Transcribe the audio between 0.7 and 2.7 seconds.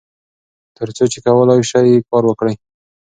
تر څو چې کولای شئ کار وکړئ.